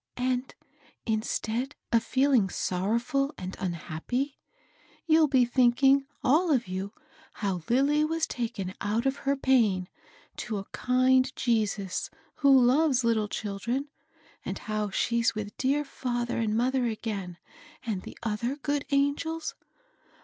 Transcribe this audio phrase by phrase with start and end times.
[0.17, 0.55] And
[1.05, 4.39] instead of feeling sorrow&l and unhappy,
[5.05, 6.91] you'll be thinking all of you
[7.33, 9.87] how Lilly was taken out of her pain
[10.37, 13.89] to a kind Jesus who loves little children;
[14.43, 17.37] and how she's with dear &ther and mother again
[17.85, 19.53] and the other good angels?